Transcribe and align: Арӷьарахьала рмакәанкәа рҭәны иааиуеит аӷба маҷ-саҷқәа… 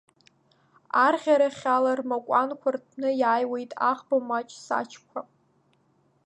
Арӷьарахьала 1.05 1.91
рмакәанкәа 1.99 2.69
рҭәны 2.75 3.09
иааиуеит 3.21 3.71
аӷба 3.89 4.17
маҷ-саҷқәа… 4.27 5.19